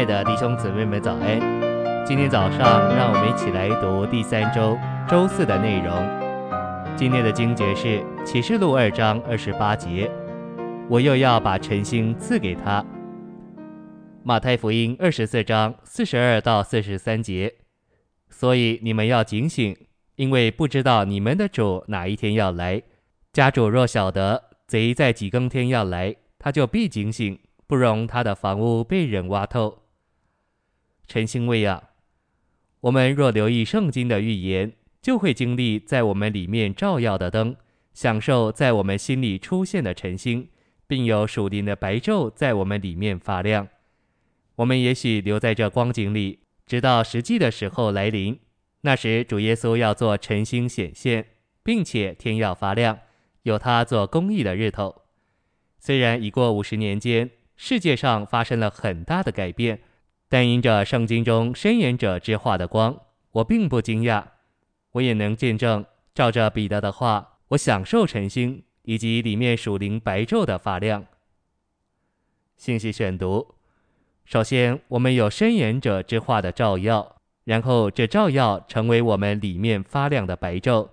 [0.00, 1.38] 亲爱的弟兄姊妹们早安！
[2.06, 4.74] 今天早上，让我们一起来读第三周
[5.06, 5.94] 周四的内容。
[6.96, 10.10] 今天的经节是启示录二章二十八节，
[10.88, 12.82] 我又要把晨星赐给他。
[14.22, 17.56] 马太福音二十四章四十二到四十三节，
[18.30, 19.76] 所以你们要警醒，
[20.16, 22.80] 因为不知道你们的主哪一天要来。
[23.34, 27.38] 家主若晓得贼在几更天要来，他就必警醒。
[27.66, 29.89] 不容他的房屋被人挖透。
[31.10, 31.82] 晨星喂养，
[32.82, 37.56] 我们若留意圣经的预言，就会经历在我们里面照耀的灯，
[37.92, 40.48] 享受在我们心里出现的晨星，
[40.86, 43.66] 并有属灵的白昼在我们里面发亮。
[44.54, 48.38] 我们也许留在这光景里，直到实际的时候来临。
[48.82, 51.26] 那时主耶稣要做晨星显现，
[51.64, 53.00] 并且天要发亮，
[53.42, 55.02] 有他做公义的日头。
[55.80, 57.30] 虽然已过五十年间。
[57.62, 59.80] 世界上发生了很大的改变，
[60.30, 62.96] 但因着圣经中申言者之话的光，
[63.32, 64.24] 我并不惊讶。
[64.92, 71.04] 我也能见证，照着彼得的话，我享受晨星以及里面属灵白昼的发亮。
[72.56, 73.54] 信息选读：
[74.24, 80.90] 首先，我们有申言者之话的照耀，然后这照耀成为我们里面发亮的白昼。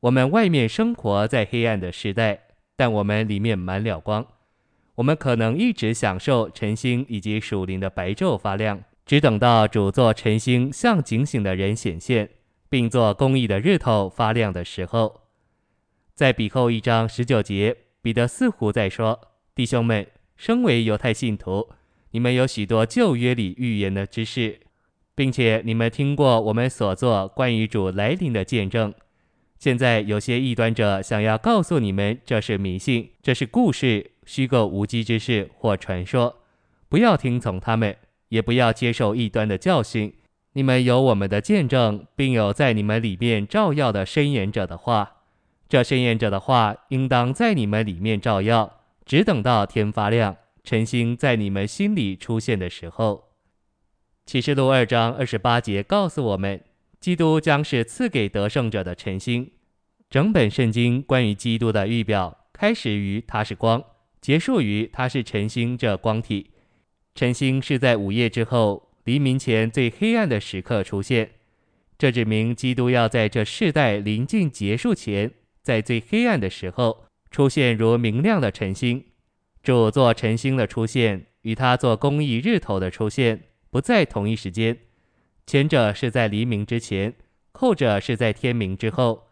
[0.00, 2.40] 我们外面生活在黑暗的时代，
[2.74, 4.26] 但我们里面满了光。
[4.96, 12.28] 我们可能一直享受晨星以及属灵的白昼发亮，只等到主做晨星向警醒的人显现，
[12.68, 15.22] 并做公义的日头发亮的时候。
[16.14, 19.18] 在彼后一章十九节，彼得似乎在说
[19.56, 21.70] ：“弟兄们，身为犹太信徒，
[22.10, 24.60] 你们有许多旧约里预言的知识，
[25.14, 28.92] 并且你们听过我们所做关于主来临的见证。
[29.58, 36.36] 现在有些异端者想要告诉你们，这是迷信，这是故事。”虚构无稽之事或传说，
[36.88, 37.96] 不要听从他们，
[38.28, 40.14] 也不要接受异端的教训。
[40.54, 45.16] 你们有我们的见证，并有在你们里面照耀的申言者的话。
[45.68, 53.30] 这申言者的话，应当在你们里面照耀，只等到天发亮，晨星在你们心里出现的时候。
[54.26, 56.62] 启示录二章二十八节告诉我们，
[57.00, 59.50] 基督将是赐给得胜者的晨星。
[60.10, 63.82] 整本圣经关于基督的预表，开始于他是光。
[64.22, 66.52] 结束于他是晨星这光体，
[67.12, 71.32] 晨星是在午夜之后，黎明前最黑暗的时刻出现。
[71.98, 79.04] 这指明基督要在这世代临近结束前，在最黑暗的时候出现，如明亮的晨星。
[79.60, 84.78] 主做晨星的出现，与他做公义日头的出现不在同一时间，
[85.46, 87.12] 前者是在黎明之前，
[87.50, 89.26] 后者是在天明之后。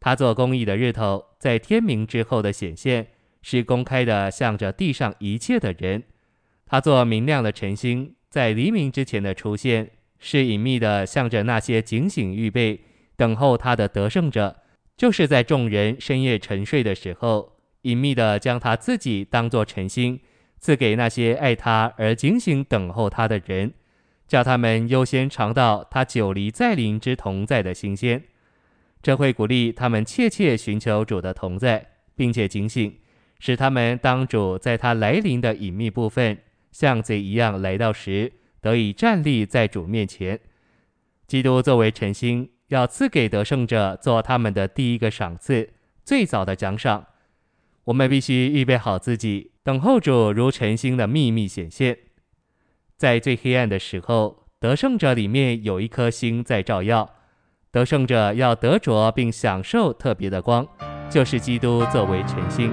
[0.00, 3.08] 他做公义的日头，在天明之后的显现。
[3.46, 6.00] 是公开的，向着地上一切的人；
[6.64, 12.80] 他做明亮的晨星，在黎明之前的出现，是隐秘的，向着那些警醒预备、
[13.16, 14.56] 等候他的得胜者。
[14.96, 20.20] 就是在众人深夜沉睡的时候，隐秘的将他自己当作晨星，
[20.58, 23.74] 赐给那些爱他而警醒等候他的人，
[24.26, 28.24] 叫他们优先尝到他久离再临之同在的新鲜。
[29.02, 32.96] 这会鼓励他们切切寻求主的同在，并且警醒。
[33.46, 36.38] 使他们当主在他来临的隐秘部分，
[36.72, 38.32] 像贼一样来到时，
[38.62, 40.40] 得以站立在主面前。
[41.26, 47.04] 基督作为晨星，要赐给得胜者做他们的第一个赏赐，最早的奖赏。
[47.84, 51.98] 我们必须预备好自己，等候主如晨星的秘密显现。
[52.96, 57.10] 在最黑暗的时候，得胜者里面有一颗星在照耀。
[57.70, 60.66] 得胜者要得着并享受特别的光，
[61.10, 62.72] 就是基督作为晨星。